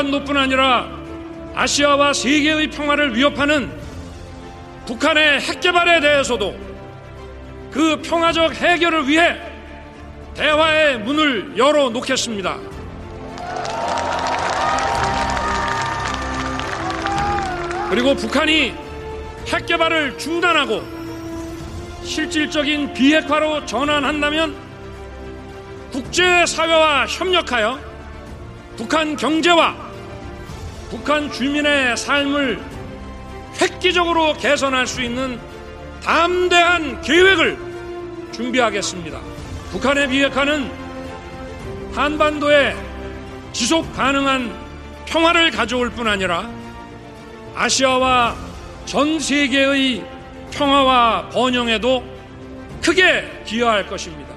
한반도뿐 0.00 0.36
아니라 0.36 0.88
아시아와 1.54 2.12
세계의 2.14 2.70
평화를 2.70 3.14
위협하는 3.14 3.70
북한의 4.86 5.40
핵 5.40 5.60
개발에 5.60 6.00
대해서도 6.00 6.56
그 7.70 8.00
평화적 8.02 8.54
해결을 8.54 9.06
위해 9.08 9.36
대화의 10.34 11.00
문을 11.00 11.54
열어 11.56 11.90
놓겠습니다. 11.90 12.56
그리고 17.90 18.14
북한이 18.14 18.72
핵 19.52 19.66
개발을 19.66 20.16
중단하고 20.16 20.82
실질적인 22.04 22.94
비핵화로 22.94 23.66
전환한다면 23.66 24.54
국제사회와 25.92 27.06
협력하여 27.06 27.90
북한 28.76 29.14
경제와 29.14 29.89
북한 30.90 31.30
주민의 31.30 31.96
삶을 31.96 32.60
획기적으로 33.60 34.34
개선할 34.34 34.88
수 34.88 35.00
있는 35.00 35.38
담대한 36.02 37.00
계획을 37.00 37.56
준비하겠습니다. 38.32 39.20
북한의 39.70 40.08
비핵화는 40.08 40.70
한반도에 41.94 42.74
지속 43.52 43.92
가능한 43.94 44.52
평화를 45.06 45.52
가져올 45.52 45.90
뿐 45.90 46.08
아니라 46.08 46.50
아시아와 47.54 48.36
전 48.84 49.20
세계의 49.20 50.04
평화와 50.50 51.28
번영에도 51.28 52.02
크게 52.82 53.42
기여할 53.44 53.86
것입니다. 53.86 54.29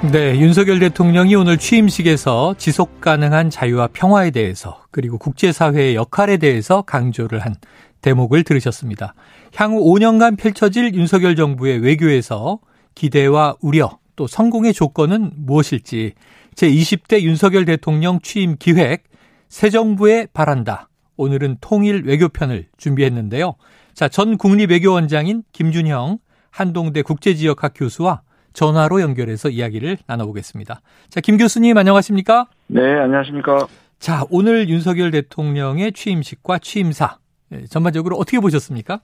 네, 0.00 0.38
윤석열 0.38 0.78
대통령이 0.78 1.34
오늘 1.34 1.58
취임식에서 1.58 2.54
지속 2.56 3.00
가능한 3.00 3.50
자유와 3.50 3.88
평화에 3.92 4.30
대해서 4.30 4.84
그리고 4.92 5.18
국제사회의 5.18 5.96
역할에 5.96 6.36
대해서 6.36 6.82
강조를 6.82 7.40
한 7.40 7.56
대목을 8.00 8.44
들으셨습니다. 8.44 9.14
향후 9.56 9.82
5년간 9.84 10.38
펼쳐질 10.38 10.94
윤석열 10.94 11.34
정부의 11.34 11.80
외교에서 11.80 12.60
기대와 12.94 13.56
우려 13.60 13.98
또 14.14 14.28
성공의 14.28 14.72
조건은 14.72 15.32
무엇일지 15.34 16.14
제20대 16.54 17.22
윤석열 17.22 17.64
대통령 17.64 18.20
취임 18.20 18.54
기획 18.56 19.02
새 19.48 19.68
정부에 19.68 20.28
바란다. 20.32 20.88
오늘은 21.16 21.56
통일 21.60 22.04
외교편을 22.06 22.68
준비했는데요. 22.76 23.56
자, 23.94 24.08
전 24.08 24.38
국립외교원장인 24.38 25.42
김준형 25.50 26.18
한동대 26.50 27.02
국제지역학 27.02 27.72
교수와 27.74 28.22
전화로 28.52 29.00
연결해서 29.00 29.48
이야기를 29.48 29.98
나눠보겠습니다. 30.06 30.80
자, 31.08 31.20
김 31.20 31.36
교수님 31.36 31.76
안녕하십니까? 31.76 32.46
네, 32.68 32.98
안녕하십니까? 32.98 33.66
자, 33.98 34.24
오늘 34.30 34.68
윤석열 34.68 35.10
대통령의 35.10 35.92
취임식과 35.92 36.58
취임사 36.58 37.18
예, 37.52 37.64
전반적으로 37.64 38.16
어떻게 38.16 38.40
보셨습니까? 38.40 39.00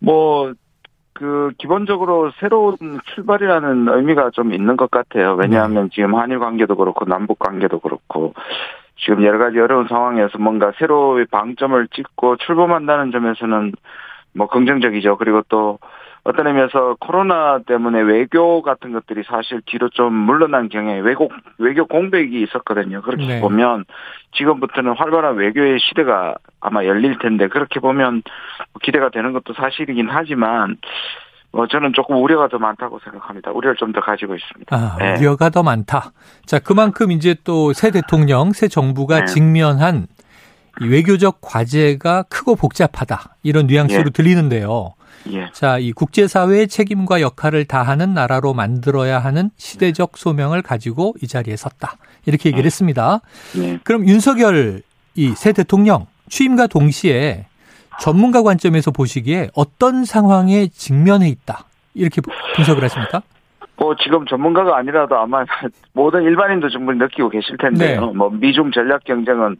뭐, 0.00 0.52
그, 1.12 1.52
기본적으로 1.58 2.32
새로운 2.40 2.76
출발이라는 3.14 3.88
의미가 3.88 4.30
좀 4.30 4.52
있는 4.52 4.76
것 4.76 4.90
같아요. 4.90 5.34
왜냐하면 5.34 5.84
네. 5.84 5.90
지금 5.94 6.16
한일 6.16 6.40
관계도 6.40 6.76
그렇고, 6.76 7.04
남북 7.04 7.38
관계도 7.38 7.78
그렇고, 7.78 8.34
지금 8.96 9.24
여러 9.24 9.38
가지 9.38 9.58
어려운 9.58 9.86
상황에서 9.88 10.38
뭔가 10.38 10.72
새로운 10.78 11.26
방점을 11.30 11.88
찍고 11.88 12.36
출범한다는 12.38 13.12
점에서는 13.12 13.72
뭐 14.32 14.48
긍정적이죠. 14.48 15.16
그리고 15.16 15.42
또 15.48 15.78
어떤 16.24 16.46
의미에서 16.46 16.96
코로나 17.00 17.58
때문에 17.66 18.00
외교 18.00 18.62
같은 18.62 18.92
것들이 18.92 19.22
사실 19.26 19.60
뒤로 19.66 19.90
좀 19.90 20.12
물러난 20.14 20.70
경향에 20.70 21.00
외국 21.00 21.32
외교 21.58 21.86
공백이 21.86 22.42
있었거든요. 22.42 23.02
그렇게 23.02 23.26
네. 23.26 23.40
보면 23.40 23.84
지금부터는 24.32 24.94
활발한 24.96 25.36
외교의 25.36 25.78
시대가 25.80 26.34
아마 26.60 26.84
열릴 26.86 27.18
텐데 27.18 27.48
그렇게 27.48 27.78
보면 27.78 28.22
기대가 28.82 29.10
되는 29.10 29.32
것도 29.34 29.52
사실이긴 29.52 30.08
하지만 30.10 30.78
어, 31.52 31.66
저는 31.68 31.92
조금 31.94 32.16
우려가 32.16 32.48
더 32.48 32.58
많다고 32.58 32.98
생각합니다. 33.04 33.52
우려를 33.52 33.76
좀 33.76 33.92
더 33.92 34.00
가지고 34.00 34.34
있습니다. 34.34 34.74
아, 34.74 34.96
네. 34.98 35.16
우려가 35.18 35.50
더 35.50 35.62
많다. 35.62 36.10
자, 36.46 36.58
그만큼 36.58 37.12
이제 37.12 37.36
또 37.44 37.72
새 37.72 37.90
대통령, 37.92 38.50
새 38.52 38.66
정부가 38.66 39.20
네. 39.20 39.24
직면한 39.26 40.06
이 40.80 40.88
외교적 40.88 41.38
과제가 41.42 42.24
크고 42.24 42.56
복잡하다. 42.56 43.36
이런 43.44 43.66
뉘앙스로 43.68 44.04
예. 44.06 44.10
들리는데요. 44.10 44.94
예. 45.32 45.48
자, 45.52 45.78
이 45.78 45.92
국제사회의 45.92 46.68
책임과 46.68 47.20
역할을 47.20 47.64
다하는 47.64 48.14
나라로 48.14 48.52
만들어야 48.54 49.18
하는 49.18 49.50
시대적 49.56 50.16
소명을 50.16 50.62
가지고 50.62 51.14
이 51.22 51.26
자리에 51.26 51.56
섰다. 51.56 51.96
이렇게 52.26 52.48
얘기를 52.50 52.64
예. 52.64 52.66
했습니다. 52.66 53.20
예. 53.58 53.78
그럼 53.84 54.06
윤석열 54.06 54.82
이 55.16 55.32
새 55.36 55.52
대통령 55.52 56.06
취임과 56.28 56.66
동시에 56.66 57.46
전문가 58.00 58.42
관점에서 58.42 58.90
보시기에 58.90 59.50
어떤 59.54 60.04
상황에 60.04 60.66
직면해 60.68 61.28
있다. 61.28 61.66
이렇게 61.94 62.20
분석을 62.56 62.82
하십니까? 62.82 63.22
뭐 63.76 63.94
지금 64.02 64.26
전문가가 64.26 64.76
아니라도 64.78 65.16
아마 65.16 65.44
모든 65.94 66.22
일반인도 66.22 66.68
충분히 66.68 66.98
느끼고 66.98 67.28
계실 67.28 67.56
텐데요. 67.56 68.06
네. 68.06 68.12
뭐 68.12 68.30
미중 68.30 68.72
전략 68.72 69.04
경쟁은 69.04 69.56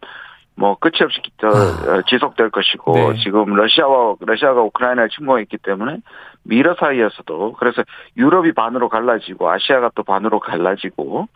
뭐 0.57 0.77
끝이 0.77 1.03
없이 1.03 1.21
아. 1.43 1.49
어, 1.49 2.03
지속될 2.07 2.51
것이고 2.51 2.93
네. 3.13 3.19
지금 3.23 3.55
러시아와 3.55 4.15
러시아가 4.21 4.63
우크라이나를 4.63 5.09
침공했기 5.11 5.59
때문에 5.59 5.99
미러 6.45 6.75
사이에서도 6.75 7.55
그래서 7.55 7.83
유럽이 8.17 8.53
반으로 8.53 8.89
갈라지고 8.89 9.51
아시아가 9.51 9.91
또 9.95 10.03
반으로 10.03 10.39
갈라지고 10.41 11.29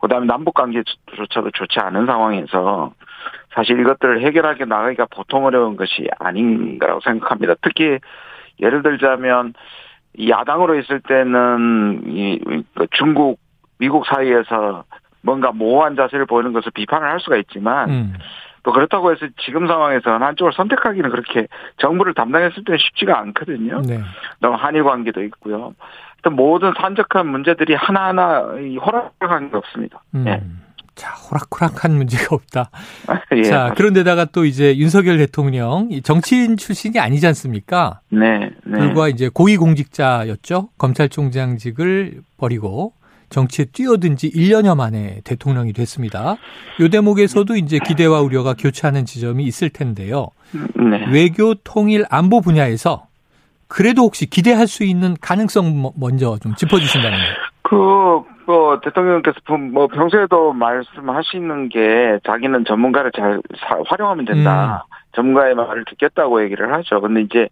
그다음에 0.00 0.26
남북 0.26 0.54
관계조차도 0.54 1.50
좋지 1.52 1.78
않은 1.80 2.06
상황에서 2.06 2.92
사실 3.54 3.78
이것들을 3.78 4.22
해결하게 4.22 4.64
나가기가 4.64 5.06
보통 5.10 5.44
어려운 5.44 5.76
것이 5.76 6.08
아닌가라고 6.18 7.00
생각합니다. 7.00 7.54
특히 7.62 7.98
예를 8.60 8.82
들자면 8.82 9.54
야당으로 10.28 10.78
있을 10.78 11.00
때는 11.00 12.02
이그 12.06 12.86
중국 12.92 13.38
미국 13.78 14.06
사이에서 14.06 14.84
뭔가 15.22 15.52
모호한 15.52 15.96
자세를 15.96 16.26
보이는 16.26 16.52
것을 16.52 16.70
비판을 16.72 17.08
할 17.08 17.20
수가 17.20 17.36
있지만 17.38 17.90
음. 17.90 18.14
또 18.64 18.72
그렇다고 18.72 19.12
해서 19.12 19.26
지금 19.44 19.68
상황에서는 19.68 20.22
한쪽을 20.22 20.52
선택하기는 20.54 21.10
그렇게 21.10 21.46
정부를 21.78 22.14
담당했을 22.14 22.64
때는 22.64 22.78
쉽지가 22.78 23.18
않거든요. 23.20 23.82
네. 23.82 24.00
너무 24.40 24.56
한일 24.56 24.82
관계도 24.84 25.22
있고요. 25.24 25.74
모든 26.32 26.72
산적한 26.80 27.26
문제들이 27.26 27.74
하나하나 27.74 28.40
호락호락한 28.84 29.50
게 29.50 29.56
없습니다. 29.58 30.02
음. 30.14 30.24
네. 30.24 30.42
자, 30.94 31.10
호락호락한 31.10 31.92
문제가 31.92 32.34
없다. 32.34 32.70
예. 33.36 33.42
자, 33.42 33.74
그런데다가 33.76 34.24
또 34.26 34.46
이제 34.46 34.76
윤석열 34.78 35.18
대통령 35.18 35.90
정치인 36.02 36.56
출신이 36.56 36.98
아니지 36.98 37.26
않습니까? 37.26 38.00
네. 38.08 38.50
네. 38.64 38.78
불과 38.78 39.08
이제 39.08 39.28
고위공직자였죠. 39.28 40.70
검찰총장직을 40.78 42.22
버리고 42.38 42.94
정치에 43.34 43.64
뛰어든 43.66 44.16
지 44.16 44.30
1년여 44.30 44.76
만에 44.76 45.20
대통령이 45.24 45.72
됐습니다. 45.72 46.36
요 46.80 46.88
대목에서도 46.88 47.56
이제 47.56 47.80
기대와 47.84 48.20
우려가 48.20 48.54
교차하는 48.54 49.04
지점이 49.04 49.42
있을 49.44 49.70
텐데요. 49.70 50.28
네. 50.52 51.04
외교 51.12 51.54
통일 51.54 52.04
안보 52.10 52.40
분야에서 52.40 53.08
그래도 53.66 54.02
혹시 54.02 54.30
기대할 54.30 54.68
수 54.68 54.84
있는 54.84 55.16
가능성 55.20 55.92
먼저 55.98 56.38
좀 56.40 56.54
짚어주신다면. 56.54 57.18
그, 57.62 57.74
뭐, 58.46 58.78
대통령께서 58.80 59.36
뭐 59.72 59.88
평소에도 59.88 60.52
말씀하시는 60.52 61.70
게 61.70 62.20
자기는 62.24 62.64
전문가를 62.66 63.10
잘 63.16 63.40
활용하면 63.86 64.26
된다. 64.26 64.86
음. 64.86 64.94
전문가의 65.16 65.56
말을 65.56 65.84
듣겠다고 65.86 66.44
얘기를 66.44 66.72
하죠. 66.72 67.00
근데 67.00 67.22
이제, 67.22 67.48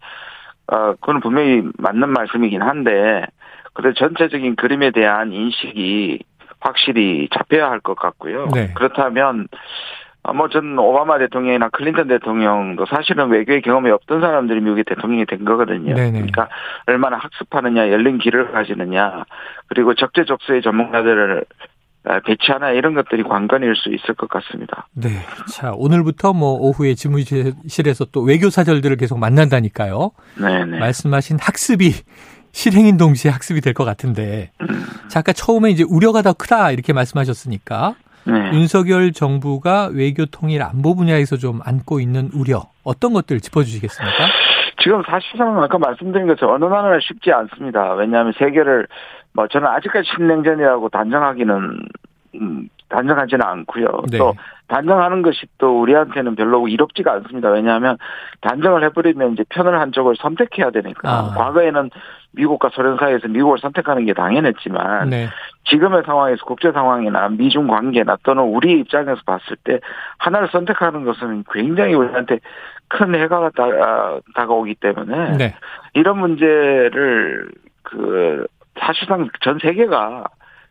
어, 0.68 0.94
그건 1.00 1.20
분명히 1.20 1.62
맞는 1.78 2.08
말씀이긴 2.10 2.62
한데, 2.62 3.24
그래서 3.72 3.94
전체적인 3.94 4.56
그림에 4.56 4.90
대한 4.90 5.32
인식이 5.32 6.20
확실히 6.60 7.28
잡혀야 7.34 7.70
할 7.70 7.80
것 7.80 7.96
같고요. 7.96 8.48
네. 8.54 8.72
그렇다면 8.74 9.48
아, 10.24 10.32
뭐전 10.32 10.78
오바마 10.78 11.18
대통령이나 11.18 11.68
클린턴 11.70 12.06
대통령도 12.06 12.86
사실은 12.86 13.28
외교의 13.30 13.60
경험이 13.62 13.90
없던 13.90 14.20
사람들이 14.20 14.60
미국의 14.60 14.84
대통령이 14.84 15.26
된 15.26 15.44
거거든요. 15.44 15.94
네네. 15.96 16.12
그러니까 16.12 16.48
얼마나 16.86 17.16
학습하느냐, 17.16 17.90
열린 17.90 18.18
길을 18.18 18.52
가지느냐, 18.52 19.24
그리고 19.66 19.94
적재적소의 19.94 20.62
전문가들을 20.62 21.44
배치하나 22.24 22.70
이런 22.70 22.94
것들이 22.94 23.24
관건일 23.24 23.74
수 23.74 23.88
있을 23.88 24.14
것 24.14 24.28
같습니다. 24.28 24.86
네. 24.94 25.08
자, 25.52 25.72
오늘부터 25.74 26.32
뭐 26.32 26.52
오후에 26.52 26.94
지무실에서 26.94 28.04
또 28.12 28.22
외교 28.22 28.48
사절들을 28.48 28.96
계속 28.98 29.18
만난다니까요. 29.18 30.12
네네. 30.40 30.78
말씀하신 30.78 31.38
학습이 31.40 31.90
실행인 32.52 32.96
동시에 32.96 33.30
학습이 33.30 33.60
될 33.60 33.72
것 33.74 33.84
같은데. 33.84 34.50
자, 35.08 35.20
아까 35.20 35.32
처음에 35.32 35.70
이제 35.70 35.84
우려가 35.88 36.22
더 36.22 36.32
크다 36.32 36.70
이렇게 36.70 36.92
말씀하셨으니까. 36.92 37.94
네. 38.24 38.32
윤석열 38.52 39.12
정부가 39.12 39.88
외교 39.92 40.26
통일 40.26 40.62
안보 40.62 40.94
분야에서 40.94 41.36
좀 41.38 41.60
안고 41.64 41.98
있는 41.98 42.30
우려 42.34 42.62
어떤 42.84 43.12
것들 43.14 43.40
짚어주시겠습니까? 43.40 44.26
지금 44.80 45.02
사실상 45.08 45.60
아까 45.62 45.78
말씀드린 45.78 46.26
것처럼 46.28 46.54
어느 46.62 46.72
나라나 46.72 46.98
쉽지 47.00 47.32
않습니다. 47.32 47.94
왜냐하면 47.94 48.32
세계를 48.38 48.86
뭐 49.32 49.48
저는 49.48 49.66
아직까지 49.66 50.08
신냉전이라고 50.14 50.88
단정하기는 50.90 51.78
음, 52.36 52.68
단정하지는 52.88 53.42
않고요. 53.44 53.86
네. 54.10 54.18
또 54.18 54.34
단정하는 54.72 55.20
것이 55.20 55.44
또 55.58 55.82
우리한테는 55.82 56.34
별로 56.34 56.66
이롭지가 56.66 57.12
않습니다. 57.12 57.50
왜냐하면 57.50 57.98
단정을 58.40 58.82
해버리면 58.84 59.34
이제 59.34 59.44
편을 59.50 59.78
한쪽을 59.78 60.16
선택해야 60.16 60.70
되니까. 60.70 61.10
아. 61.10 61.34
과거에는 61.36 61.90
미국과 62.32 62.70
소련 62.72 62.96
사이에서 62.96 63.28
미국을 63.28 63.58
선택하는 63.58 64.06
게 64.06 64.14
당연했지만 64.14 65.10
네. 65.10 65.28
지금의 65.64 66.04
상황에서 66.06 66.42
국제 66.46 66.72
상황이나 66.72 67.28
미중 67.28 67.66
관계나 67.66 68.16
또는 68.22 68.44
우리 68.44 68.80
입장에서 68.80 69.20
봤을 69.26 69.56
때 69.62 69.78
하나를 70.16 70.48
선택하는 70.50 71.04
것은 71.04 71.44
굉장히 71.52 71.92
우리한테 71.92 72.38
큰 72.88 73.14
해가 73.14 73.50
다, 73.54 73.64
아, 73.64 74.20
다가오기 74.34 74.76
때문에 74.76 75.36
네. 75.36 75.54
이런 75.92 76.18
문제를 76.18 77.50
그 77.82 78.46
사실상 78.80 79.28
전 79.42 79.58
세계가 79.58 80.24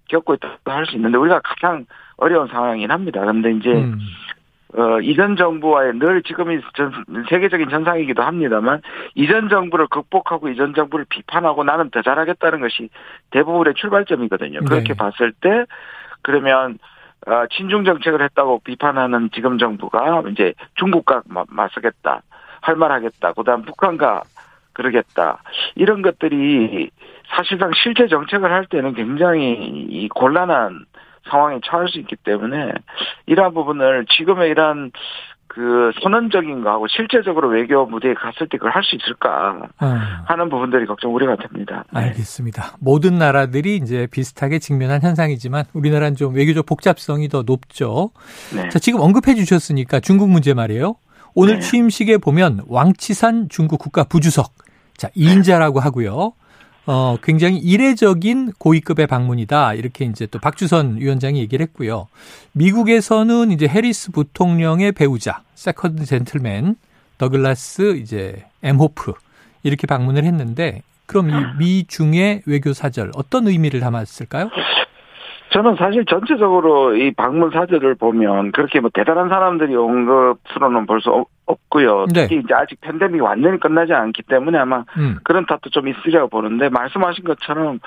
겪고 0.09 0.33
있다고 0.33 0.56
할 0.65 0.86
수 0.88 0.95
있는데 0.95 1.19
우리가 1.19 1.42
가장 1.44 1.86
어려운 2.21 2.47
상황이긴 2.47 2.91
합니다. 2.91 3.19
그런데 3.19 3.51
이제 3.51 3.71
음. 3.71 4.00
어, 4.77 5.01
이전 5.01 5.35
정부와의 5.35 5.95
늘 5.95 6.21
지금이 6.23 6.62
전, 6.75 6.94
세계적인 7.29 7.69
전상이기도 7.69 8.21
합니다만 8.21 8.81
이전 9.15 9.50
정부를 9.50 9.88
극복하고 9.88 10.47
이전 10.50 10.73
정부를 10.73 11.06
비판하고 11.09 11.63
나는 11.63 11.89
더 11.89 12.01
잘하겠다는 12.01 12.62
것이 12.62 12.89
대부분의 13.31 13.73
출발점이거든요. 13.73 14.59
네. 14.59 14.65
그렇게 14.65 14.94
봤을 14.94 15.33
때 15.33 15.65
그러면 16.21 16.77
어, 17.27 17.45
친중 17.51 17.83
정책을 17.83 18.21
했다고 18.21 18.62
비판하는 18.63 19.29
지금 19.33 19.57
정부가 19.57 20.24
이제 20.31 20.53
중국과 20.75 21.24
맞서겠다, 21.50 22.21
할 22.62 22.75
말하겠다, 22.75 23.33
그다음 23.33 23.63
북한과 23.63 24.21
그러겠다 24.74 25.41
이런 25.75 26.01
것들이 26.01 26.89
사실상 27.35 27.71
실제 27.74 28.07
정책을 28.07 28.51
할 28.51 28.67
때는 28.67 28.94
굉장히 28.94 30.07
곤란한 30.13 30.85
상황에 31.29 31.59
처할 31.63 31.88
수 31.88 32.00
있기 32.00 32.15
때문에 32.18 32.71
이러한 33.25 33.53
부분을 33.53 34.06
지금의 34.09 34.50
이러한 34.50 34.91
그 35.53 35.91
선언적인 36.01 36.63
거하고 36.63 36.88
실제적으로 36.88 37.50
외교 37.50 37.85
무대에 37.85 38.13
갔을 38.13 38.47
때 38.47 38.57
그걸 38.57 38.71
할 38.71 38.83
수 38.83 38.95
있을까 38.95 39.68
아. 39.79 40.23
하는 40.25 40.50
부분들이 40.50 40.85
걱정 40.85 41.13
우려가 41.13 41.35
됩니다. 41.35 41.83
네. 41.94 42.00
알겠습니다. 42.00 42.77
모든 42.79 43.18
나라들이 43.18 43.75
이제 43.75 44.07
비슷하게 44.09 44.59
직면한 44.59 45.01
현상이지만 45.01 45.65
우리나라는 45.73 46.15
좀 46.15 46.33
외교적 46.35 46.65
복잡성이 46.65 47.27
더 47.27 47.44
높죠. 47.44 48.12
네. 48.56 48.69
자, 48.69 48.79
지금 48.79 49.01
언급해 49.01 49.35
주셨으니까 49.35 50.00
중국 50.00 50.29
문제 50.29 50.53
말이에요. 50.53 50.95
오늘 51.35 51.56
네. 51.56 51.59
취임식에 51.59 52.17
보면 52.19 52.62
왕치산 52.67 53.50
중국 53.50 53.79
국가 53.79 54.06
부주석 54.06 54.53
자, 54.95 55.09
2인자라고 55.17 55.79
하고요. 55.81 56.31
어, 56.87 57.15
굉장히 57.21 57.57
이례적인 57.57 58.53
고위급의 58.57 59.07
방문이다. 59.07 59.75
이렇게 59.75 60.05
이제 60.05 60.25
또 60.25 60.39
박주선 60.39 60.97
위원장이 60.97 61.39
얘기를 61.39 61.63
했고요. 61.63 62.07
미국에서는 62.53 63.51
이제 63.51 63.67
해리스 63.67 64.11
부통령의 64.11 64.91
배우자, 64.93 65.41
세컨드 65.53 66.05
젠틀맨, 66.05 66.75
더글라스 67.17 67.97
이제 67.97 68.45
엠호프 68.63 69.13
이렇게 69.63 69.85
방문을 69.85 70.23
했는데 70.23 70.81
그럼 71.05 71.29
이 71.29 71.33
미중의 71.59 72.43
외교 72.47 72.73
사절 72.73 73.11
어떤 73.15 73.47
의미를 73.47 73.79
담았을까요? 73.79 74.49
저는 75.53 75.75
사실 75.77 76.05
전체적으로 76.05 76.95
이 76.95 77.11
방문 77.11 77.51
사절을 77.51 77.95
보면 77.95 78.53
그렇게 78.53 78.79
뭐 78.79 78.89
대단한 78.93 79.27
사람들이 79.27 79.75
온 79.75 80.05
것으로는 80.05 80.85
볼수 80.85 81.25
없고요. 81.51 82.07
네. 82.13 82.24
특히 82.24 82.42
이제 82.44 82.53
아직 82.53 82.80
팬데믹이 82.81 83.21
완전히 83.21 83.59
끝나지 83.59 83.94
않기 83.94 84.24
때문에 84.24 84.57
아마 84.57 84.83
음. 84.98 85.18
그런 85.24 85.45
탓도 85.45 85.69
좀 85.69 85.88
있으려고 85.88 86.30
보는데 86.30 86.69
말씀하신 86.69 87.24
것처럼 87.24 87.80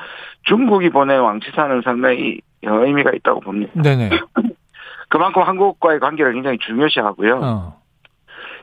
중국이 0.45 0.91
보낸 0.91 1.21
왕치산은 1.21 1.83
상당히 1.83 2.41
의미가 2.63 3.11
있다고 3.15 3.41
봅니다. 3.41 3.73
네네. 3.83 4.11
그만큼 5.09 5.43
한국과의 5.43 6.01
관계를 6.01 6.33
굉장히 6.33 6.59
중요시하고요. 6.59 7.41
어. 7.43 7.85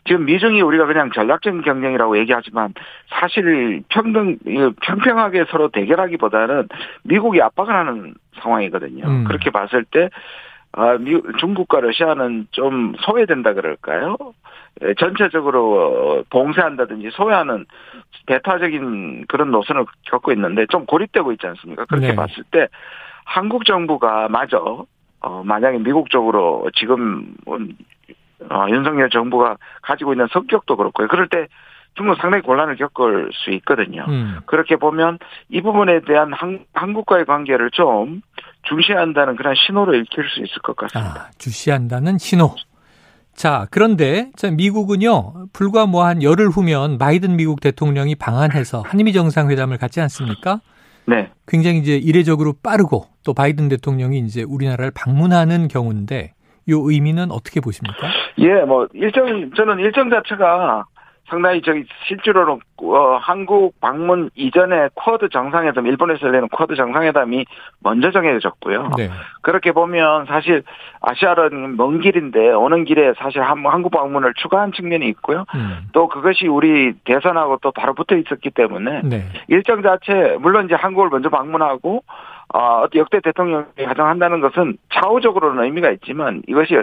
지금 0.05 0.25
미중이 0.25 0.61
우리가 0.61 0.85
그냥 0.85 1.11
전략적인 1.13 1.61
경쟁이라고 1.61 2.17
얘기하지만 2.19 2.73
사실 3.09 3.83
평등 3.89 4.37
평평하게 4.81 5.45
서로 5.51 5.69
대결하기보다는 5.69 6.69
미국이 7.03 7.41
압박을 7.41 7.73
하는 7.73 8.15
상황이거든요. 8.41 9.05
음. 9.05 9.23
그렇게 9.25 9.51
봤을 9.51 9.83
때 9.83 10.09
아, 10.73 10.97
미, 10.97 11.19
중국과 11.39 11.81
러시아는 11.81 12.47
좀 12.51 12.93
소외된다 12.99 13.53
그럴까요? 13.53 14.17
예, 14.83 14.93
전체적으로 14.93 16.23
봉쇄한다든지 16.29 17.09
소외하는 17.11 17.65
대타적인 18.25 19.25
그런 19.27 19.51
노선을 19.51 19.85
겪고 20.05 20.31
있는데 20.31 20.65
좀 20.67 20.85
고립되고 20.85 21.31
있지 21.33 21.45
않습니까? 21.47 21.85
그렇게 21.85 22.07
네. 22.07 22.15
봤을 22.15 22.43
때 22.51 22.67
한국 23.25 23.65
정부가 23.65 24.29
마저 24.29 24.85
어, 25.19 25.43
만약에 25.43 25.79
미국 25.79 26.09
쪽으로 26.09 26.69
지금 26.75 27.35
어, 27.45 28.65
윤석열 28.69 29.09
정부가 29.09 29.57
가지고 29.81 30.13
있는 30.13 30.27
성격도 30.31 30.77
그렇고요. 30.77 31.07
그럴 31.07 31.27
때 31.27 31.47
중국 31.95 32.15
상당히 32.21 32.41
곤란을 32.43 32.77
겪을 32.77 33.29
수 33.33 33.51
있거든요. 33.51 34.05
음. 34.07 34.39
그렇게 34.45 34.75
보면 34.77 35.19
이 35.49 35.61
부분에 35.61 36.01
대한 36.01 36.31
한, 36.33 36.65
한국과의 36.73 37.25
관계를 37.25 37.71
좀 37.71 38.21
중시한다는 38.63 39.35
그런 39.35 39.55
신호를 39.55 39.95
읽힐 39.95 40.23
수 40.29 40.39
있을 40.39 40.61
것 40.63 40.75
같습니다. 40.75 41.27
아, 41.27 41.29
주시한다는 41.37 42.17
신호. 42.17 42.55
자, 43.33 43.65
그런데 43.71 44.29
미국은요, 44.55 45.47
불과 45.53 45.85
뭐 45.85 46.05
한 46.05 46.21
열흘 46.21 46.47
후면 46.47 46.97
바이든 46.97 47.37
미국 47.37 47.59
대통령이 47.61 48.15
방한해서 48.15 48.81
한미 48.85 49.13
정상회담을 49.13 49.77
갖지 49.77 49.99
않습니까? 50.01 50.59
네. 51.05 51.29
굉장히 51.47 51.79
이제 51.79 51.97
이례적으로 51.97 52.53
빠르고 52.61 53.05
또 53.25 53.33
바이든 53.33 53.69
대통령이 53.69 54.19
이제 54.19 54.43
우리나라를 54.43 54.91
방문하는 54.93 55.67
경우인데 55.67 56.33
이 56.67 56.71
의미는 56.73 57.31
어떻게 57.31 57.59
보십니까? 57.59 57.97
예, 58.37 58.61
뭐 58.61 58.87
일정 58.93 59.51
저는 59.55 59.79
일정 59.79 60.09
자체가 60.09 60.85
상당히 61.31 61.61
저기 61.61 61.85
실제로는 62.07 62.59
어, 62.83 63.17
한국 63.21 63.79
방문 63.79 64.29
이전에 64.35 64.89
쿼드 64.95 65.29
정상회담 65.29 65.87
일본에서 65.87 66.27
열리는 66.27 66.49
쿼드 66.49 66.75
정상회담이 66.75 67.45
먼저 67.79 68.11
정해졌고요. 68.11 68.91
네. 68.97 69.09
그렇게 69.41 69.71
보면 69.71 70.25
사실 70.25 70.63
아시아는 70.99 71.77
먼 71.77 72.01
길인데 72.01 72.51
오는 72.51 72.83
길에 72.83 73.13
사실 73.17 73.41
한, 73.41 73.65
한국 73.65 73.91
방문을 73.91 74.33
추가한 74.35 74.73
측면이 74.73 75.07
있고요. 75.09 75.45
음. 75.55 75.87
또 75.93 76.09
그것이 76.09 76.47
우리 76.47 76.93
대선하고 77.05 77.59
또 77.61 77.71
바로 77.71 77.93
붙어 77.93 78.17
있었기 78.17 78.49
때문에 78.49 79.01
네. 79.05 79.25
일정 79.47 79.81
자체 79.81 80.37
물론 80.41 80.65
이제 80.65 80.75
한국을 80.75 81.09
먼저 81.09 81.29
방문하고 81.29 82.03
어, 82.53 82.85
역대 82.95 83.21
대통령이 83.21 83.85
가정한다는 83.85 84.41
것은 84.41 84.77
차후적으로는 84.93 85.63
의미가 85.63 85.91
있지만 85.91 86.41
이것이 86.47 86.75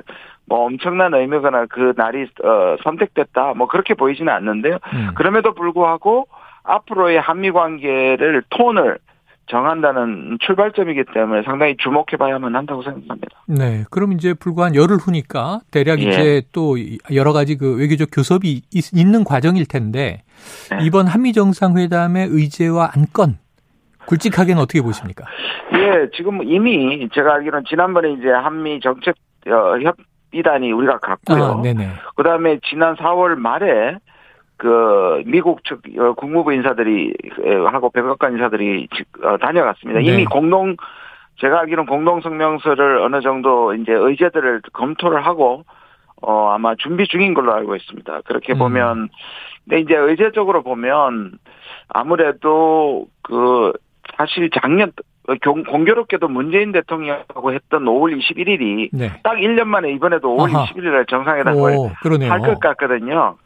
뭐 0.48 0.66
엄청난 0.66 1.14
의미거나 1.14 1.66
그 1.66 1.92
날이 1.96 2.26
어, 2.42 2.76
선택됐다 2.82 3.54
뭐 3.54 3.68
그렇게 3.68 3.94
보이지는 3.94 4.32
않는데요. 4.32 4.78
음. 4.94 5.10
그럼에도 5.14 5.54
불구하고 5.54 6.26
앞으로의 6.64 7.20
한미 7.20 7.50
관계를 7.50 8.42
톤을 8.50 8.98
정한다는 9.46 10.36
출발점이기 10.40 11.04
때문에 11.14 11.42
상당히 11.42 11.74
주목해봐야만 11.78 12.54
한다고 12.54 12.82
생각합니다. 12.82 13.42
네, 13.46 13.84
그럼 13.90 14.12
이제 14.12 14.34
불과 14.34 14.66
한 14.66 14.74
열흘 14.74 14.96
후니까 14.96 15.60
대략 15.70 16.00
예. 16.00 16.04
이제 16.04 16.42
또 16.52 16.76
여러 17.14 17.32
가지 17.32 17.56
그 17.56 17.76
외교적 17.76 18.10
교섭이 18.12 18.60
있, 18.70 19.06
는 19.06 19.24
과정일 19.24 19.66
텐데 19.66 20.22
네. 20.70 20.78
이번 20.82 21.06
한미 21.06 21.32
정상회담의 21.32 22.28
의제와 22.30 22.90
안건 22.94 23.38
굵직하게는 24.06 24.60
어떻게 24.60 24.82
보십니까? 24.82 25.24
예, 25.72 26.08
지금 26.14 26.42
이미 26.42 27.08
제가 27.14 27.34
알기로는 27.34 27.64
지난번에 27.68 28.12
이제 28.12 28.28
한미 28.28 28.80
정책 28.80 29.14
어, 29.46 29.78
협 29.80 29.96
의단이 30.32 30.72
우리가 30.72 30.98
갔고요. 30.98 31.44
아. 31.44 31.62
그다음에 32.16 32.58
지난 32.64 32.96
4월 32.96 33.36
말에 33.36 33.96
그 34.56 35.22
미국 35.26 35.62
측 35.64 35.80
어, 35.98 36.14
국무부 36.14 36.52
인사들이 36.52 37.14
하고 37.70 37.90
백악관 37.90 38.32
인사들이 38.32 38.88
어, 39.22 39.38
다녀갔습니다. 39.38 40.00
네. 40.00 40.06
이미 40.06 40.24
공동 40.24 40.76
제가 41.36 41.60
알기로는 41.60 41.88
공동 41.88 42.20
성명서를 42.20 42.98
어느 42.98 43.20
정도 43.20 43.72
이제 43.74 43.92
의제들을 43.92 44.62
검토를 44.72 45.24
하고 45.24 45.64
어 46.20 46.50
아마 46.50 46.74
준비 46.74 47.06
중인 47.06 47.34
걸로 47.34 47.54
알고 47.54 47.76
있습니다. 47.76 48.22
그렇게 48.22 48.54
음. 48.54 48.58
보면 48.58 49.08
근데 49.64 49.80
이제 49.80 49.94
의제적으로 49.94 50.62
보면 50.62 51.38
아무래도 51.88 53.06
그 53.22 53.72
사실 54.16 54.50
작년 54.50 54.90
공교롭게도 55.36 56.28
문재인 56.28 56.72
대통령하고 56.72 57.52
했던 57.52 57.84
5월 57.84 58.18
21일이 58.18 58.88
네. 58.92 59.10
딱 59.22 59.34
1년 59.34 59.64
만에 59.64 59.92
이번에도 59.92 60.34
5월 60.36 60.54
아하. 60.54 60.66
21일에 60.66 61.06
정상회담을 61.08 61.58
할 62.30 62.40
것 62.40 62.60
같거든요. 62.60 63.36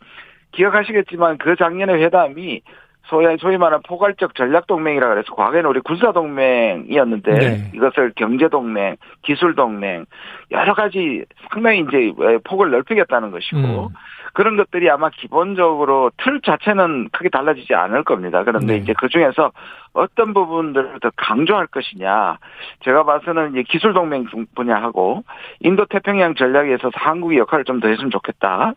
기억하시겠지만 0.53 1.39
그 1.39 1.57
작년의 1.57 2.03
회담이 2.03 2.61
소위, 3.07 3.27
소위 3.39 3.57
말하는 3.57 3.83
포괄적 3.87 4.35
전략동맹이라 4.37 5.09
그래서 5.09 5.35
과거에는 5.35 5.69
우리 5.69 5.81
군사동맹이었는데 5.81 7.33
네. 7.33 7.71
이것을 7.75 8.13
경제동맹, 8.15 8.97
기술동맹, 9.23 10.07
여러 10.53 10.75
가지 10.75 11.25
상당히 11.53 11.81
이제 11.81 12.13
폭을 12.45 12.71
넓히겠다는 12.71 13.31
것이고 13.33 13.59
음. 13.59 13.89
그런 14.33 14.57
것들이 14.57 14.89
아마 14.91 15.11
기본적으로 15.11 16.11
틀 16.17 16.41
자체는 16.41 17.11
크게 17.13 17.29
달라지지 17.29 17.75
않을 17.75 18.05
겁니다. 18.05 18.45
그런데 18.45 18.75
네. 18.75 18.77
이제 18.79 18.95
그 18.99 19.09
중에서 19.09 19.53
어떤 19.93 20.33
부분들을 20.33 21.01
더 21.01 21.11
강조할 21.17 21.67
것이냐. 21.67 22.39
제가 22.81 23.05
봐서는 23.05 23.53
이제 23.53 23.63
기술 23.69 23.93
동맹 23.93 24.27
분야하고 24.55 25.25
인도 25.61 25.85
태평양 25.85 26.35
전략에서 26.35 26.91
한국의 26.95 27.39
역할을 27.39 27.65
좀 27.65 27.81
더 27.81 27.89
했으면 27.89 28.11
좋겠다. 28.11 28.75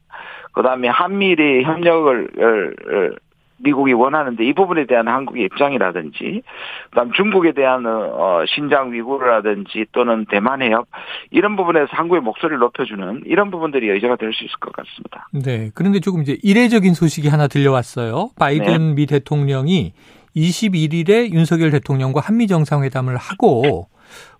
그다음에 0.54 0.88
한미리 0.88 1.64
협력을 1.64 3.16
미국이 3.58 3.94
원하는데 3.94 4.44
이 4.46 4.54
부분에 4.54 4.86
대한 4.86 5.08
한국의 5.08 5.46
입장이라든지 5.46 6.44
그다음 6.90 7.12
중국에 7.14 7.54
대한 7.54 7.86
어 7.86 8.44
신장 8.48 8.92
위구르라든지 8.92 9.86
또는 9.92 10.26
대만 10.30 10.62
해협 10.62 10.88
이런 11.32 11.56
부분에서 11.56 11.88
한국의 11.92 12.22
목소리를 12.22 12.60
높여주는 12.60 13.24
이런 13.26 13.50
부분들이 13.50 13.90
여지가 13.90 14.18
될 14.18 14.36
수 14.36 14.44
있을 14.44 14.60
것 14.60 14.72
같습니다. 14.74 15.28
네. 15.32 15.72
그런데 15.74 16.00
조금 16.00 16.22
이제 16.22 16.38
이례적인 16.44 16.94
소식이 16.94 17.28
하나 17.30 17.48
들려왔어요. 17.48 18.30
바이든 18.38 18.90
네. 18.90 18.94
미 18.96 19.06
대통령이 19.06 19.94
21일에 20.36 21.34
윤석열 21.34 21.72
대통령과 21.72 22.20
한미 22.22 22.48
정상회담을 22.48 23.16
하고 23.16 23.88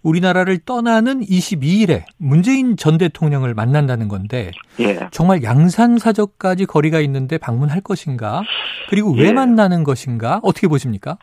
우리나라를 0.04 0.60
떠나는 0.66 1.22
22일에 1.22 2.04
문재인 2.18 2.78
전 2.78 2.98
대통령을 2.98 3.54
만난다는 3.54 4.08
건데 4.08 4.52
예. 4.80 5.08
정말 5.12 5.44
양산사적까지 5.44 6.66
거리가 6.66 7.00
있는데 7.02 7.38
방문할 7.38 7.82
것인가? 7.82 8.44
그리고 8.90 9.14
왜 9.14 9.28
예. 9.28 9.34
만나는 9.34 9.84
것인가? 9.84 10.40
어떻게 10.44 10.68
보십니까? 10.68 11.18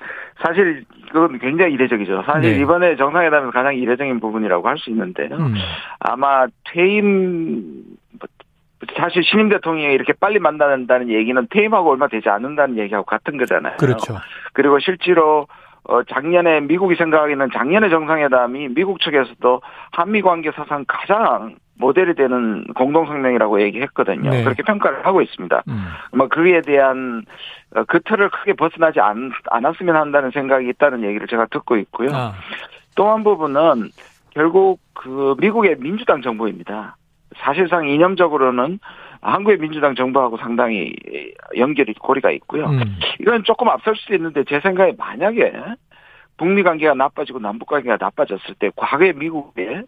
사실 0.45 0.85
그건 1.13 1.39
굉장히 1.39 1.75
이례적이죠. 1.75 2.25
사실 2.27 2.55
네. 2.57 2.61
이번에 2.61 2.97
정상회담에서 2.97 3.51
가장 3.53 3.75
이례적인 3.77 4.19
부분이라고 4.21 4.67
할 4.67 4.79
수 4.79 4.91
있는데요. 4.91 5.37
음. 5.37 5.55
아마 6.01 6.47
퇴임 6.73 7.85
사실 8.97 9.23
신임 9.23 9.49
대통령이 9.49 9.95
이렇게 9.95 10.13
빨리 10.13 10.41
만나는다는 10.41 11.09
얘기는 11.11 11.47
퇴임하고 11.51 11.91
얼마 11.91 12.09
되지 12.09 12.29
않는다는 12.29 12.79
얘기하고 12.79 13.05
같은 13.05 13.37
거잖아요. 13.37 13.77
그렇죠. 13.77 14.17
그리고 14.55 14.81
실제로 14.81 15.47
어, 15.85 16.03
작년에 16.05 16.61
미국이 16.61 16.95
생각하기는 16.95 17.51
작년의 17.53 17.91
정상회담이 17.91 18.69
미국 18.75 19.01
측에서도 19.01 19.61
한미 19.91 20.23
관계 20.23 20.51
사상 20.53 20.85
가장 20.87 21.57
모델이 21.79 22.15
되는 22.15 22.65
공동성명이라고 22.75 23.61
얘기했거든요. 23.63 24.31
네. 24.31 24.45
그렇게 24.45 24.63
평가를 24.63 25.05
하고 25.05 25.21
있습니다. 25.21 25.63
음. 25.69 25.87
뭐 26.17 26.29
그에 26.29 26.61
대한 26.61 27.25
어, 27.75 27.83
그 27.89 28.01
틀을 28.01 28.31
크게 28.31 28.53
벗어나지 28.53 29.01
않, 29.01 29.33
않았으면 29.51 29.97
한다는 29.97 30.31
생각이 30.31 30.69
있다는 30.69 31.03
얘기를 31.03 31.27
제가 31.27 31.47
듣고 31.47 31.77
있고요. 31.77 32.11
아. 32.13 32.33
또한 32.95 33.25
부분은 33.25 33.91
결국 34.31 34.81
그 34.95 35.35
미국의 35.39 35.77
민주당 35.79 36.23
정부입니다. 36.23 36.97
사실상 37.37 37.89
이념적으로는 37.89 38.79
한국의 39.23 39.59
민주당 39.59 39.95
정부하고 39.95 40.37
상당히 40.37 40.95
연결이 41.57 41.95
고리가 41.95 42.31
있고요. 42.33 42.67
음. 42.67 42.99
이건 43.21 43.45
조금 43.45 43.69
앞설 43.69 43.97
수도 43.97 44.15
있는데 44.15 44.45
제 44.45 44.61
생각에 44.61 44.93
만약에 44.99 45.53
북미 46.37 46.63
관계가 46.63 46.95
나빠지고 46.95 47.39
남북 47.39 47.69
관계가 47.69 47.99
나빠졌을 48.01 48.55
때 48.59 48.71
과거에 48.75 49.13
미국에 49.13 49.83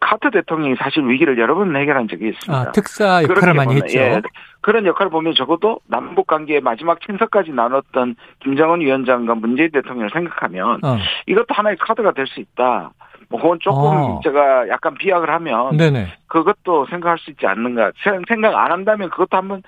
카트 0.00 0.30
대통령이 0.30 0.76
사실 0.76 1.06
위기를 1.06 1.38
여러 1.38 1.54
번 1.54 1.74
해결한 1.76 2.08
적이 2.08 2.28
있습니다. 2.28 2.68
아, 2.68 2.72
특사 2.72 3.22
역할을 3.22 3.54
많이 3.54 3.74
했죠. 3.76 3.98
예, 3.98 4.22
그런 4.62 4.86
역할을 4.86 5.10
보면 5.10 5.34
적어도 5.34 5.80
남북 5.88 6.26
관계의 6.26 6.60
마지막 6.60 7.00
친서까지 7.00 7.52
나눴던 7.52 8.16
김정은 8.40 8.80
위원장과 8.80 9.34
문재인 9.34 9.70
대통령을 9.72 10.10
생각하면 10.10 10.80
어. 10.84 10.98
이것도 11.26 11.46
하나의 11.50 11.76
카드가 11.78 12.12
될 12.12 12.26
수 12.26 12.40
있다. 12.40 12.92
뭐 13.34 13.42
그건 13.42 13.58
조금 13.60 13.82
어. 13.82 14.20
제가 14.22 14.68
약간 14.68 14.94
비약을 14.94 15.28
하면 15.28 15.76
네네. 15.76 16.06
그것도 16.28 16.86
생각할 16.88 17.18
수 17.18 17.32
있지 17.32 17.46
않는가. 17.46 17.90
생각 18.28 18.54
안 18.54 18.70
한다면 18.70 19.10
그것도 19.10 19.36
한번 19.36 19.62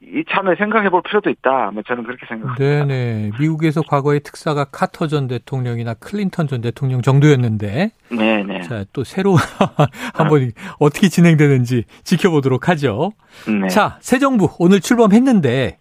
이 0.00 0.24
참에 0.30 0.56
생각해 0.56 0.88
볼 0.88 1.02
필요도 1.02 1.28
있다. 1.28 1.72
뭐 1.72 1.82
저는 1.86 2.04
그렇게 2.04 2.24
생각합니다. 2.26 2.64
네네. 2.64 3.32
미국에서 3.38 3.82
과거의 3.82 4.20
특사가 4.20 4.64
카터 4.64 5.08
전 5.08 5.28
대통령이나 5.28 5.92
클린턴 5.94 6.48
전 6.48 6.62
대통령 6.62 7.02
정도였는데. 7.02 7.90
네네. 8.08 8.62
자, 8.62 8.84
또 8.94 9.04
새로 9.04 9.36
한번 10.14 10.52
어떻게 10.78 11.08
진행되는지 11.08 11.84
지켜보도록 12.02 12.70
하죠. 12.70 13.12
네. 13.46 13.68
자, 13.68 13.98
새 14.00 14.18
정부 14.18 14.48
오늘 14.58 14.80
출범했는데 14.80 15.78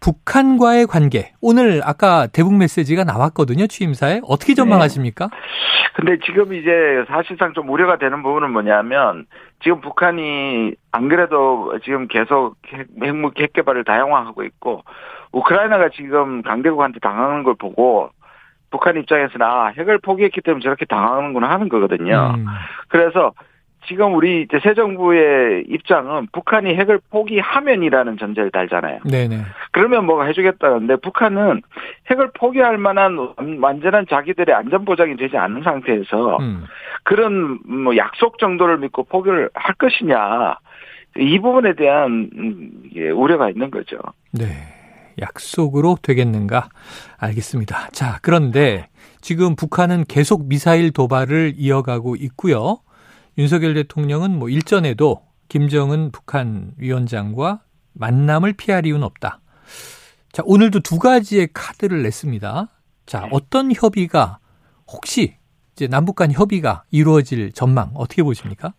북한과의 0.00 0.86
관계. 0.86 1.32
오늘 1.40 1.80
아까 1.84 2.26
대북 2.26 2.54
메시지가 2.54 3.04
나왔거든요. 3.04 3.66
취임사에. 3.66 4.20
어떻게 4.24 4.54
전망하십니까? 4.54 5.26
네. 5.26 5.36
근데 5.94 6.18
지금 6.24 6.54
이제 6.54 6.70
사실상 7.08 7.52
좀 7.54 7.68
우려가 7.68 7.98
되는 7.98 8.22
부분은 8.22 8.52
뭐냐면 8.52 9.26
지금 9.60 9.80
북한이 9.80 10.72
안 10.92 11.08
그래도 11.08 11.76
지금 11.84 12.06
계속 12.06 12.54
핵무기 13.02 13.42
핵 13.42 13.52
개발을 13.52 13.82
다양화하고 13.82 14.44
있고 14.44 14.84
우크라이나가 15.32 15.88
지금 15.88 16.42
강대국한테 16.42 17.00
당하는 17.00 17.42
걸 17.42 17.56
보고 17.56 18.10
북한 18.70 18.96
입장에서는 18.96 19.44
아 19.44 19.72
핵을 19.76 19.98
포기했기 19.98 20.40
때문에 20.40 20.62
저렇게 20.62 20.84
당하는구나 20.84 21.50
하는 21.50 21.68
거거든요. 21.68 22.34
음. 22.36 22.46
그래서 22.88 23.32
지금 23.88 24.14
우리 24.14 24.42
이제 24.42 24.60
새 24.62 24.74
정부의 24.74 25.64
입장은 25.68 26.28
북한이 26.32 26.74
핵을 26.74 27.00
포기하면이라는 27.10 28.18
전제를 28.18 28.50
달잖아요. 28.50 29.00
네네. 29.10 29.38
그러면 29.72 30.04
뭐가 30.04 30.24
해주겠다는데 30.26 30.96
북한은 30.96 31.62
핵을 32.10 32.30
포기할 32.34 32.76
만한 32.76 33.34
완전한 33.60 34.06
자기들의 34.08 34.54
안전 34.54 34.84
보장이 34.84 35.16
되지 35.16 35.36
않는 35.36 35.62
상태에서 35.62 36.36
음. 36.38 36.64
그런 37.02 37.58
뭐 37.64 37.96
약속 37.96 38.38
정도를 38.38 38.78
믿고 38.78 39.04
포기를 39.04 39.48
할 39.54 39.74
것이냐 39.74 40.56
이 41.16 41.38
부분에 41.38 41.74
대한 41.74 42.30
음, 42.36 42.70
우려가 43.14 43.48
있는 43.48 43.70
거죠. 43.70 43.96
네. 44.32 44.44
약속으로 45.20 45.96
되겠는가? 46.00 46.68
알겠습니다. 47.18 47.88
자, 47.90 48.18
그런데 48.22 48.86
지금 49.20 49.56
북한은 49.56 50.04
계속 50.04 50.48
미사일 50.48 50.92
도발을 50.92 51.54
이어가고 51.56 52.14
있고요. 52.16 52.78
윤석열 53.38 53.74
대통령은 53.74 54.36
뭐 54.36 54.48
일전에도 54.48 55.22
김정은 55.48 56.10
북한 56.10 56.72
위원장과 56.76 57.60
만남을 57.92 58.54
피할 58.54 58.84
이유는 58.84 59.04
없다. 59.04 59.40
자, 60.32 60.42
오늘도 60.44 60.80
두 60.80 60.98
가지의 60.98 61.48
카드를 61.54 62.02
냈습니다. 62.02 62.68
자, 63.06 63.28
어떤 63.30 63.72
협의가 63.72 64.40
혹시 64.88 65.36
이제 65.72 65.86
남북 65.86 66.16
간 66.16 66.32
협의가 66.32 66.82
이루어질 66.90 67.52
전망 67.52 67.92
어떻게 67.94 68.24
보십니까? 68.24 68.74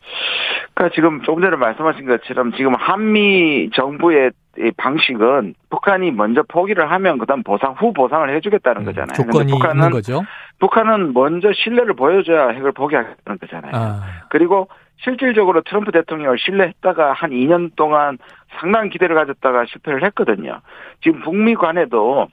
그러니까 0.80 0.96
지금 0.96 1.22
조금 1.24 1.44
전에 1.44 1.58
말씀하신 1.58 2.06
것처럼 2.06 2.54
지금 2.54 2.74
한미 2.74 3.70
정부의 3.76 4.32
방식은 4.78 5.54
북한이 5.70 6.12
먼저 6.12 6.42
포기를 6.48 6.90
하면 6.90 7.18
그다음 7.18 7.44
보상 7.44 7.74
후 7.74 7.92
보상을 7.92 8.34
해주겠다는 8.34 8.84
음, 8.84 8.86
거잖아요. 8.86 9.14
조건이 9.14 9.52
북한은, 9.52 9.76
있는 9.76 9.90
거죠. 9.90 10.22
북한은 10.60 11.14
먼저 11.14 11.52
신뢰를 11.52 11.96
보여줘야 11.96 12.50
핵을 12.52 12.72
포기하겠다는 12.72 13.40
거잖아요. 13.40 13.72
아. 13.76 14.02
그리고 14.30 14.70
실질적으로 15.04 15.62
트럼프 15.64 15.92
대통령을 15.92 16.38
신뢰했다가 16.40 17.12
한 17.12 17.32
2년 17.32 17.76
동안 17.76 18.18
상당한 18.58 18.90
기대를 18.90 19.18
가졌다가 19.18 19.66
실패를 19.66 20.04
했거든요. 20.06 20.62
지금 21.04 21.20
북미 21.22 21.56
간에도 21.56 22.30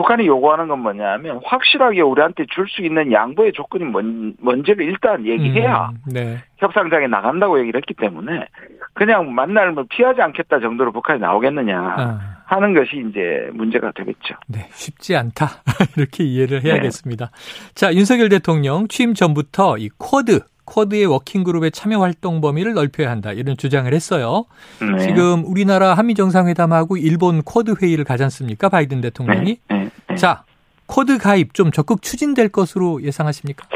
북한이 0.00 0.26
요구하는 0.26 0.66
건 0.68 0.78
뭐냐면 0.78 1.40
확실하게 1.44 2.00
우리한테 2.00 2.46
줄 2.48 2.70
수 2.70 2.82
있는 2.82 3.12
양보의 3.12 3.52
조건이 3.52 3.84
뭔, 3.84 4.34
뭔지를 4.40 4.84
일단 4.86 5.26
얘기해야 5.26 5.90
음, 5.90 6.12
네. 6.12 6.38
협상장에 6.58 7.06
나간다고 7.08 7.58
얘기를 7.60 7.78
했기 7.78 7.94
때문에 7.94 8.46
그냥 8.94 9.34
만날 9.34 9.72
뭐 9.72 9.84
피하지 9.90 10.22
않겠다 10.22 10.60
정도로 10.60 10.92
북한이 10.92 11.20
나오겠느냐 11.20 11.78
아. 11.78 12.20
하는 12.46 12.74
것이 12.74 13.04
이제 13.10 13.50
문제가 13.52 13.92
되겠죠. 13.92 14.36
네, 14.46 14.68
쉽지 14.70 15.16
않다 15.16 15.46
이렇게 15.98 16.24
이해를 16.24 16.64
해야겠습니다. 16.64 17.26
네. 17.26 17.74
자 17.74 17.92
윤석열 17.92 18.28
대통령 18.28 18.88
취임 18.88 19.12
전부터 19.14 19.76
이 19.78 19.90
쿼드 19.98 20.40
쿼드의 20.70 21.06
working 21.06 21.39
group의 21.39 21.72
참여 21.72 21.98
활동 21.98 22.40
범위를 22.40 22.74
넓혀야 22.74 23.10
한다 23.10 23.32
이런 23.32 23.56
주장을 23.56 23.92
했어요. 23.92 24.44
네. 24.80 24.98
지금 24.98 25.44
우리나라 25.44 25.94
한미 25.94 26.14
정상회담하고 26.14 26.96
일본 26.96 27.42
쿼드 27.42 27.74
회의를 27.82 28.04
가지 28.04 28.22
않습니까 28.22 28.68
바이든 28.68 29.00
대통령이? 29.00 29.58
네. 29.68 29.76
네. 29.76 29.90
네. 30.08 30.14
자 30.14 30.44
쿼드 30.86 31.18
가입 31.18 31.54
좀 31.54 31.70
적극 31.70 32.02
추진될 32.02 32.48
것으로 32.50 33.02
예상하십니까? 33.02 33.66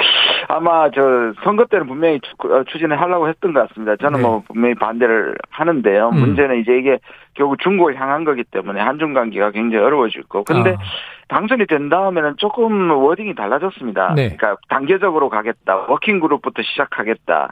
아마 0.49 0.91
저 0.91 1.33
선거 1.43 1.65
때는 1.65 1.87
분명히 1.87 2.21
어, 2.39 2.65
추진을 2.71 3.01
하려고 3.01 3.29
했던 3.29 3.53
것 3.53 3.69
같습니다. 3.69 3.97
저는 3.97 4.21
네. 4.21 4.23
뭐 4.23 4.43
분명히 4.47 4.75
반대를 4.75 5.37
하는데요. 5.51 6.11
음. 6.11 6.21
문제는 6.21 6.61
이제 6.61 6.77
이게 6.79 6.99
결국 7.35 7.59
중국을 7.61 8.01
향한 8.01 8.25
거기 8.25 8.45
때문에 8.45 8.81
한중 8.81 9.15
관계가 9.15 9.51
굉장히 9.51 9.85
어려워질 9.85 10.25
거. 10.25 10.45
근데 10.45 10.71
아. 10.71 10.79
당선이 11.29 11.67
된 11.67 11.89
다음에는 11.89 12.35
조금 12.39 12.91
wording이 12.91 13.35
달라졌습니다. 13.35 14.15
네. 14.15 14.37
그러니까 14.37 14.57
단계적으로 14.69 15.29
가겠다. 15.29 15.77
working 15.89 16.21
group부터 16.21 16.63
시작하겠다. 16.63 17.51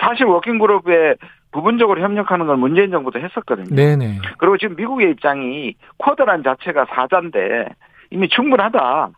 사실 0.00 0.26
working 0.26 0.58
group에 0.58 1.14
부분적으로 1.52 2.00
협력하는 2.00 2.46
건 2.46 2.60
문재인 2.60 2.90
정부도 2.90 3.18
했었거든요. 3.20 3.74
네네. 3.74 4.20
그리고 4.38 4.56
지금 4.56 4.76
미국의 4.76 5.10
입장이 5.10 5.74
쿼드란 5.98 6.42
자체가 6.42 6.86
사자인데 6.94 7.68
이미 8.10 8.28
충분하다. 8.28 9.10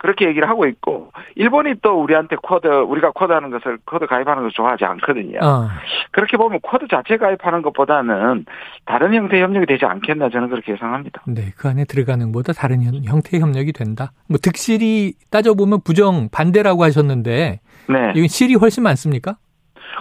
그렇게 0.00 0.26
얘기를 0.26 0.48
하고 0.48 0.66
있고 0.66 1.12
일본이 1.34 1.74
또 1.82 2.02
우리한테 2.02 2.36
쿼드 2.36 2.66
우리가 2.66 3.10
쿼드 3.10 3.32
하는 3.32 3.50
것을 3.50 3.78
쿼드 3.84 4.06
가입하는 4.06 4.42
것을 4.44 4.52
좋아하지 4.52 4.86
않거든요. 4.86 5.38
어. 5.42 5.68
그렇게 6.10 6.38
보면 6.38 6.60
쿼드 6.62 6.86
자체 6.90 7.18
가입하는 7.18 7.60
것보다는 7.60 8.46
다른 8.86 9.12
형태의 9.12 9.42
협력이 9.42 9.66
되지 9.66 9.84
않겠나 9.84 10.30
저는 10.30 10.48
그렇게 10.48 10.72
예상합니다. 10.72 11.20
네, 11.26 11.52
그 11.54 11.68
안에 11.68 11.84
들어가는 11.84 12.32
것보다 12.32 12.54
다른 12.54 12.82
형태의 12.82 13.42
협력이 13.42 13.74
된다. 13.74 14.12
뭐 14.26 14.38
득실이 14.42 15.12
따져 15.30 15.52
보면 15.52 15.80
분명 15.84 16.30
반대라고 16.32 16.82
하셨는데 16.82 17.60
네. 17.90 18.12
이건 18.14 18.28
실이 18.28 18.54
훨씬 18.54 18.82
많습니까? 18.82 19.36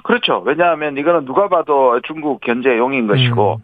그렇죠. 0.04 0.42
왜냐하면 0.46 0.98
이거는 0.98 1.26
누가 1.26 1.50
봐도 1.50 2.00
중국 2.08 2.40
견제용인 2.40 3.08
것이고 3.08 3.56
음. 3.56 3.62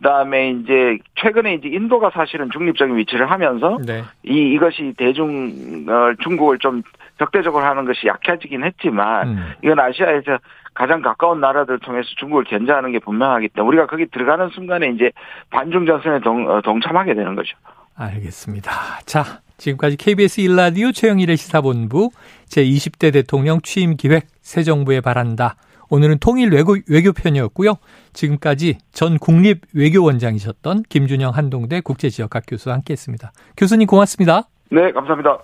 그다음에 0.00 0.50
이제 0.50 0.98
최근에 1.16 1.54
이제 1.54 1.68
인도가 1.68 2.10
사실은 2.10 2.48
중립적인 2.50 2.96
위치를 2.96 3.30
하면서 3.30 3.78
네. 3.86 4.02
이 4.22 4.54
이것이 4.54 4.94
대중 4.96 5.84
어, 5.88 6.14
중국을 6.22 6.58
좀 6.58 6.82
적대적으로 7.18 7.64
하는 7.64 7.84
것이 7.84 8.06
약해지긴 8.06 8.64
했지만 8.64 9.28
음. 9.28 9.52
이건 9.62 9.78
아시아에서 9.78 10.38
가장 10.72 11.02
가까운 11.02 11.40
나라들을 11.40 11.80
통해서 11.80 12.08
중국을 12.16 12.44
견제하는 12.44 12.92
게 12.92 12.98
분명하기 12.98 13.48
때문에 13.48 13.68
우리가 13.68 13.86
거기 13.86 14.06
들어가는 14.06 14.48
순간에 14.50 14.88
이제 14.88 15.10
반중 15.50 15.84
전선에 15.84 16.20
동, 16.20 16.48
어, 16.48 16.62
동참하게 16.62 17.14
되는 17.14 17.34
거죠. 17.34 17.56
알겠습니다. 17.96 18.70
자, 19.04 19.40
지금까지 19.58 19.98
KBS 19.98 20.40
일라디오 20.40 20.92
최영일의 20.92 21.36
시사본부 21.36 22.10
제20대 22.48 23.12
대통령 23.12 23.60
취임 23.60 23.96
기획 23.96 24.28
새 24.40 24.62
정부에 24.62 25.02
바란다. 25.02 25.56
오늘은 25.90 26.18
통일 26.18 26.52
외교, 26.52 26.76
외교 26.88 27.12
편이었고요. 27.12 27.74
지금까지 28.12 28.78
전 28.92 29.18
국립 29.18 29.62
외교원장이셨던 29.74 30.84
김준영 30.88 31.32
한동대 31.34 31.80
국제지역학 31.80 32.44
교수와 32.46 32.76
함께했습니다. 32.76 33.32
교수님 33.56 33.86
고맙습니다. 33.86 34.48
네, 34.70 34.92
감사합니다. 34.92 35.38